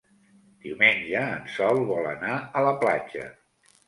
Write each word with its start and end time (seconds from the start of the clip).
Diumenge 0.67 1.19
en 1.33 1.45
Sol 1.55 1.81
vol 1.89 2.07
anar 2.13 2.31
a 2.39 2.65
la 2.69 2.73
platja. 2.85 3.27